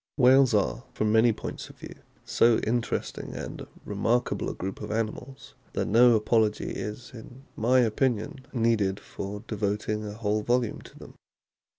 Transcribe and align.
Whales 0.17 0.51
are, 0.55 0.83
from 0.95 1.11
many 1.11 1.31
points 1.31 1.69
of 1.69 1.77
view, 1.77 1.93
so 2.25 2.55
inter 2.63 2.97
esting 2.97 3.35
and 3.35 3.67
remarkable 3.85 4.49
a 4.49 4.55
group 4.55 4.81
of 4.81 4.89
animals, 4.91 5.53
that 5.73 5.85
no 5.85 6.15
apology 6.15 6.71
is, 6.71 7.11
in 7.13 7.43
my 7.55 7.81
opinion, 7.81 8.47
needed 8.51 8.99
for 8.99 9.43
devoting 9.47 10.03
a 10.03 10.13
whole 10.13 10.41
volume 10.41 10.81
to 10.81 10.97
them. 10.97 11.13